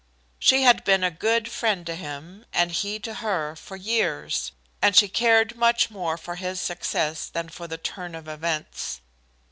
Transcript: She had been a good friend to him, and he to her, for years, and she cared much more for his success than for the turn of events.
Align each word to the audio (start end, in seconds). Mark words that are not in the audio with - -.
She 0.39 0.63
had 0.63 0.83
been 0.83 1.03
a 1.03 1.11
good 1.11 1.47
friend 1.51 1.85
to 1.85 1.93
him, 1.95 2.47
and 2.51 2.71
he 2.71 2.97
to 3.01 3.13
her, 3.13 3.55
for 3.55 3.75
years, 3.75 4.51
and 4.81 4.95
she 4.95 5.07
cared 5.07 5.55
much 5.55 5.91
more 5.91 6.17
for 6.17 6.37
his 6.37 6.59
success 6.59 7.27
than 7.27 7.49
for 7.49 7.67
the 7.67 7.77
turn 7.77 8.15
of 8.15 8.27
events. 8.27 9.01